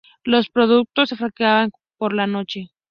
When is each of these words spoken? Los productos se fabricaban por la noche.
Los 0.23 0.49
productos 0.49 1.09
se 1.09 1.15
fabricaban 1.15 1.69
por 1.99 2.15
la 2.15 2.25
noche. 2.25 2.71